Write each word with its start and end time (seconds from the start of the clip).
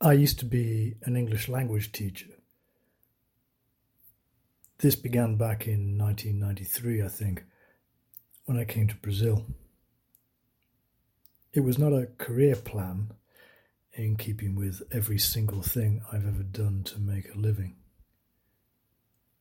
I 0.00 0.12
used 0.12 0.38
to 0.38 0.44
be 0.44 0.94
an 1.02 1.16
English 1.16 1.48
language 1.48 1.90
teacher. 1.90 2.28
This 4.78 4.94
began 4.94 5.36
back 5.36 5.66
in 5.66 5.98
1993, 5.98 7.02
I 7.02 7.08
think, 7.08 7.42
when 8.44 8.56
I 8.56 8.64
came 8.64 8.86
to 8.86 8.96
Brazil. 8.96 9.46
It 11.52 11.60
was 11.60 11.78
not 11.78 11.92
a 11.92 12.10
career 12.16 12.54
plan 12.54 13.10
in 13.92 14.14
keeping 14.14 14.54
with 14.54 14.82
every 14.92 15.18
single 15.18 15.62
thing 15.62 16.00
I've 16.12 16.28
ever 16.28 16.44
done 16.44 16.84
to 16.84 17.00
make 17.00 17.34
a 17.34 17.38
living. 17.38 17.74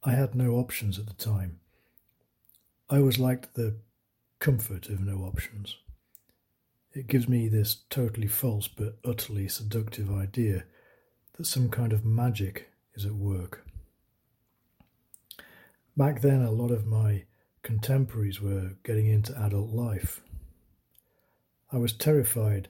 I 0.03 0.13
had 0.13 0.33
no 0.33 0.53
options 0.53 0.97
at 0.97 1.05
the 1.05 1.13
time. 1.13 1.59
I 2.89 2.97
always 2.97 3.19
liked 3.19 3.53
the 3.53 3.75
comfort 4.39 4.89
of 4.89 5.01
no 5.01 5.19
options. 5.19 5.75
It 6.93 7.07
gives 7.07 7.27
me 7.27 7.47
this 7.47 7.83
totally 7.89 8.27
false 8.27 8.67
but 8.67 8.97
utterly 9.05 9.47
seductive 9.47 10.11
idea 10.11 10.65
that 11.37 11.45
some 11.45 11.69
kind 11.69 11.93
of 11.93 12.05
magic 12.05 12.69
is 12.95 13.05
at 13.05 13.13
work. 13.13 13.65
Back 15.95 16.21
then, 16.21 16.41
a 16.41 16.51
lot 16.51 16.71
of 16.71 16.85
my 16.85 17.25
contemporaries 17.63 18.41
were 18.41 18.77
getting 18.83 19.07
into 19.07 19.37
adult 19.39 19.71
life. 19.71 20.21
I 21.71 21.77
was 21.77 21.93
terrified 21.93 22.69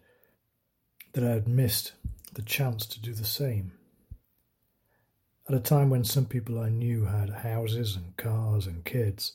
that 1.13 1.23
I 1.23 1.31
had 1.31 1.47
missed 1.47 1.93
the 2.33 2.41
chance 2.41 2.85
to 2.87 3.01
do 3.01 3.13
the 3.13 3.25
same. 3.25 3.73
At 5.49 5.55
a 5.55 5.59
time 5.59 5.89
when 5.89 6.03
some 6.03 6.25
people 6.25 6.59
I 6.59 6.69
knew 6.69 7.05
had 7.05 7.29
houses 7.29 7.95
and 7.95 8.17
cars 8.17 8.67
and 8.67 8.83
kids, 8.83 9.33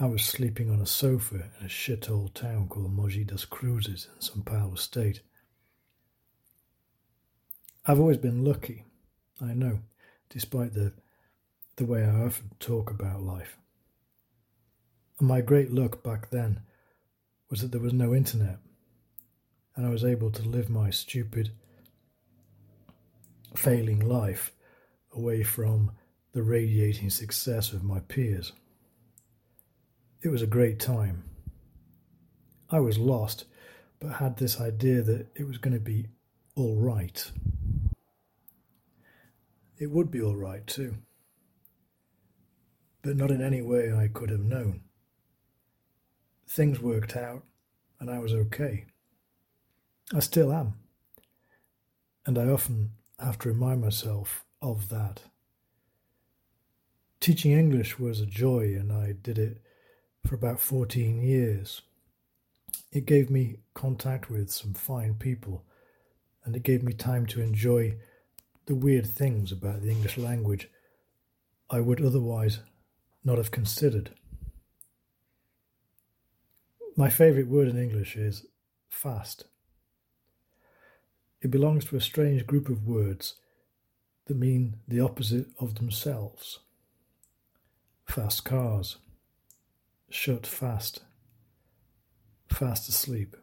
I 0.00 0.06
was 0.06 0.24
sleeping 0.24 0.70
on 0.70 0.80
a 0.80 0.86
sofa 0.86 1.34
in 1.58 1.66
a 1.66 1.68
shithole 1.68 2.32
town 2.32 2.68
called 2.68 2.96
Mogi 2.96 3.26
das 3.26 3.44
Cruzes 3.44 4.06
in 4.06 4.20
São 4.20 4.44
Paulo 4.44 4.76
state. 4.76 5.22
I've 7.84 7.98
always 7.98 8.18
been 8.18 8.44
lucky, 8.44 8.84
I 9.40 9.54
know, 9.54 9.80
despite 10.30 10.74
the, 10.74 10.92
the 11.76 11.84
way 11.84 12.04
I 12.04 12.22
often 12.22 12.52
talk 12.60 12.90
about 12.90 13.22
life. 13.22 13.56
And 15.18 15.26
my 15.26 15.40
great 15.40 15.72
luck 15.72 16.04
back 16.04 16.30
then 16.30 16.60
was 17.50 17.62
that 17.62 17.72
there 17.72 17.80
was 17.80 17.92
no 17.92 18.14
internet, 18.14 18.58
and 19.74 19.84
I 19.84 19.90
was 19.90 20.04
able 20.04 20.30
to 20.30 20.42
live 20.42 20.70
my 20.70 20.90
stupid, 20.90 21.50
failing 23.56 23.98
life 23.98 24.52
away 25.12 25.42
from 25.42 25.90
the 26.34 26.44
radiating 26.44 27.10
success 27.10 27.72
of 27.72 27.82
my 27.82 27.98
peers. 27.98 28.52
It 30.20 30.30
was 30.30 30.42
a 30.42 30.48
great 30.48 30.80
time. 30.80 31.22
I 32.70 32.80
was 32.80 32.98
lost, 32.98 33.44
but 34.00 34.14
had 34.14 34.36
this 34.36 34.60
idea 34.60 35.00
that 35.02 35.28
it 35.36 35.46
was 35.46 35.58
going 35.58 35.74
to 35.74 35.80
be 35.80 36.08
all 36.56 36.76
right. 36.76 37.30
It 39.78 39.92
would 39.92 40.10
be 40.10 40.20
all 40.20 40.34
right 40.34 40.66
too, 40.66 40.96
but 43.02 43.16
not 43.16 43.30
in 43.30 43.40
any 43.40 43.62
way 43.62 43.92
I 43.92 44.08
could 44.08 44.30
have 44.30 44.40
known. 44.40 44.80
Things 46.48 46.80
worked 46.80 47.16
out, 47.16 47.44
and 48.00 48.10
I 48.10 48.18
was 48.18 48.34
okay. 48.34 48.86
I 50.12 50.18
still 50.18 50.52
am, 50.52 50.74
and 52.26 52.36
I 52.36 52.48
often 52.48 52.90
have 53.20 53.38
to 53.40 53.50
remind 53.50 53.82
myself 53.82 54.44
of 54.60 54.88
that. 54.88 55.22
Teaching 57.20 57.52
English 57.52 58.00
was 58.00 58.20
a 58.20 58.26
joy, 58.26 58.74
and 58.76 58.92
I 58.92 59.12
did 59.12 59.38
it 59.38 59.62
for 60.26 60.34
about 60.34 60.60
14 60.60 61.22
years. 61.22 61.82
It 62.92 63.06
gave 63.06 63.30
me 63.30 63.58
contact 63.74 64.30
with 64.30 64.50
some 64.50 64.74
fine 64.74 65.14
people, 65.14 65.64
and 66.44 66.56
it 66.56 66.62
gave 66.62 66.82
me 66.82 66.92
time 66.92 67.26
to 67.26 67.40
enjoy 67.40 67.96
the 68.66 68.74
weird 68.74 69.06
things 69.06 69.52
about 69.52 69.82
the 69.82 69.90
English 69.90 70.18
language 70.18 70.68
I 71.70 71.80
would 71.80 72.02
otherwise 72.02 72.60
not 73.24 73.38
have 73.38 73.50
considered. 73.50 74.10
My 76.96 77.10
favourite 77.10 77.48
word 77.48 77.68
in 77.68 77.78
English 77.78 78.16
is 78.16 78.46
fast. 78.88 79.44
It 81.40 81.50
belongs 81.50 81.84
to 81.86 81.96
a 81.96 82.00
strange 82.00 82.46
group 82.46 82.68
of 82.68 82.86
words 82.86 83.34
that 84.26 84.36
mean 84.36 84.76
the 84.88 85.00
opposite 85.00 85.46
of 85.58 85.76
themselves. 85.76 86.58
Fast 88.06 88.44
cars 88.44 88.96
shut 90.10 90.46
fast, 90.46 91.02
fast 92.48 92.88
asleep. 92.88 93.36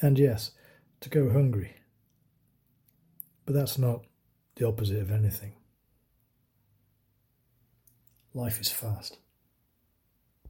And 0.00 0.18
yes, 0.18 0.52
to 1.00 1.08
go 1.08 1.30
hungry. 1.30 1.76
But 3.44 3.54
that's 3.54 3.78
not 3.78 4.04
the 4.56 4.66
opposite 4.66 5.00
of 5.00 5.10
anything. 5.10 5.54
Life 8.32 8.60
is 8.60 8.70
fast. 8.70 9.18